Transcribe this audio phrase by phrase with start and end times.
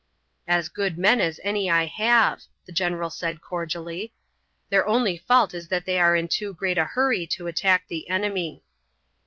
[0.47, 4.11] "As good men as any I have," the general said cordially.
[4.71, 8.09] "Their only fault is that they are in too great a hurry to attack the
[8.09, 8.63] enemy."